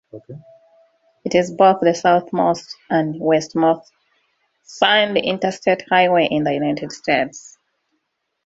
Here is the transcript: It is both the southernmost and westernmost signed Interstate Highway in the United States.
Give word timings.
It 1.23 1.35
is 1.35 1.51
both 1.53 1.81
the 1.81 1.93
southernmost 1.93 2.75
and 2.89 3.19
westernmost 3.19 3.91
signed 4.63 5.15
Interstate 5.15 5.83
Highway 5.89 6.27
in 6.31 6.43
the 6.43 6.55
United 6.55 6.91
States. 6.91 7.59